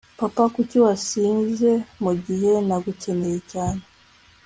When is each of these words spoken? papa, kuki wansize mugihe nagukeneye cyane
papa, 0.19 0.43
kuki 0.53 0.77
wansize 0.83 1.71
mugihe 2.03 2.51
nagukeneye 2.67 3.37
cyane 3.51 3.83